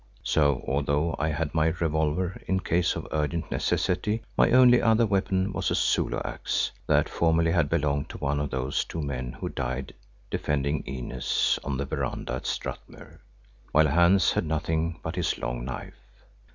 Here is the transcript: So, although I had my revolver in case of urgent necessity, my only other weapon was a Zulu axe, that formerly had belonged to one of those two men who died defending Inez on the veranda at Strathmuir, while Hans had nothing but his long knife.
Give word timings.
So, 0.23 0.65
although 0.67 1.15
I 1.19 1.27
had 1.29 1.53
my 1.53 1.67
revolver 1.79 2.41
in 2.47 2.59
case 2.61 2.95
of 2.95 3.07
urgent 3.11 3.51
necessity, 3.51 4.23
my 4.35 4.49
only 4.49 4.81
other 4.81 5.05
weapon 5.05 5.53
was 5.53 5.69
a 5.69 5.75
Zulu 5.75 6.17
axe, 6.25 6.71
that 6.87 7.07
formerly 7.07 7.51
had 7.51 7.69
belonged 7.69 8.09
to 8.09 8.17
one 8.17 8.39
of 8.39 8.49
those 8.49 8.83
two 8.83 9.03
men 9.03 9.33
who 9.33 9.47
died 9.47 9.93
defending 10.31 10.81
Inez 10.87 11.59
on 11.63 11.77
the 11.77 11.85
veranda 11.85 12.33
at 12.33 12.47
Strathmuir, 12.47 13.19
while 13.73 13.89
Hans 13.89 14.31
had 14.31 14.47
nothing 14.47 14.99
but 15.03 15.17
his 15.17 15.37
long 15.37 15.63
knife. 15.65 16.23